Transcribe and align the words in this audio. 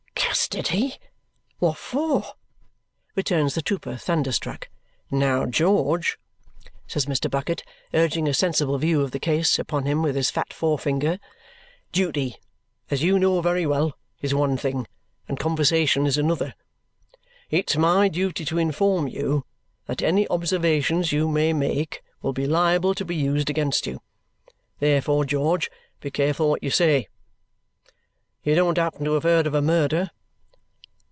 "Custody? 0.31 0.95
What 1.59 1.75
for?" 1.77 2.23
returns 3.15 3.53
the 3.53 3.61
trooper, 3.61 3.97
thunderstruck. 3.97 4.69
"Now, 5.11 5.45
George," 5.45 6.17
says 6.87 7.05
Mr. 7.05 7.29
Bucket, 7.29 7.63
urging 7.93 8.27
a 8.27 8.33
sensible 8.33 8.77
view 8.77 9.01
of 9.01 9.11
the 9.11 9.19
case 9.19 9.59
upon 9.59 9.85
him 9.85 10.01
with 10.01 10.15
his 10.15 10.31
fat 10.31 10.53
forefinger, 10.53 11.19
"duty, 11.91 12.37
as 12.89 13.03
you 13.03 13.19
know 13.19 13.41
very 13.41 13.65
well, 13.65 13.93
is 14.21 14.33
one 14.33 14.57
thing, 14.57 14.87
and 15.27 15.37
conversation 15.39 16.05
is 16.07 16.17
another. 16.17 16.53
It's 17.49 17.75
my 17.75 18.07
duty 18.07 18.43
to 18.45 18.57
inform 18.57 19.07
you 19.09 19.45
that 19.85 20.01
any 20.01 20.27
observations 20.29 21.11
you 21.11 21.27
may 21.27 21.51
make 21.53 22.01
will 22.21 22.33
be 22.33 22.47
liable 22.47 22.95
to 22.95 23.05
be 23.05 23.15
used 23.17 23.49
against 23.49 23.85
you. 23.87 24.01
Therefore, 24.79 25.23
George, 25.25 25.69
be 25.99 26.09
careful 26.11 26.49
what 26.49 26.63
you 26.63 26.71
say. 26.71 27.07
You 28.43 28.55
don't 28.55 28.77
happen 28.77 29.05
to 29.05 29.13
have 29.13 29.23
heard 29.23 29.45
of 29.45 29.53
a 29.53 29.61
murder?" 29.61 30.09